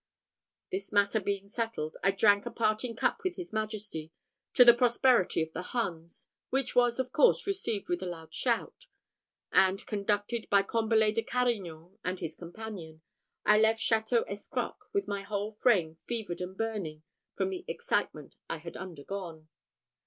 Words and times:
This 0.71 0.91
matter 0.91 1.19
being 1.19 1.47
settled, 1.47 1.95
I 2.03 2.09
drank 2.09 2.47
a 2.47 2.49
parting 2.49 2.95
cup 2.95 3.21
with 3.23 3.35
his 3.35 3.53
majesty, 3.53 4.11
to 4.55 4.65
the 4.65 4.73
prosperity 4.73 5.43
of 5.43 5.53
the 5.53 5.61
Huns, 5.61 6.27
which 6.49 6.73
was 6.73 6.97
of 6.97 7.11
course 7.11 7.45
received 7.45 7.87
with 7.87 8.01
a 8.01 8.07
loud 8.07 8.33
shout; 8.33 8.87
and, 9.51 9.85
conducted 9.85 10.49
by 10.49 10.63
Combalet 10.63 11.13
de 11.13 11.21
Carignan 11.21 11.99
and 12.03 12.19
his 12.19 12.33
companion, 12.35 13.03
I 13.45 13.59
left 13.59 13.79
Château 13.79 14.27
Escroc 14.27 14.89
with 14.91 15.07
my 15.07 15.21
whole 15.21 15.51
frame 15.51 15.99
fevered 16.07 16.41
and 16.41 16.57
burning, 16.57 17.03
from 17.35 17.51
the 17.51 17.63
excitement 17.67 18.35
I 18.49 18.57
had 18.57 18.75
undergone. 18.77 19.49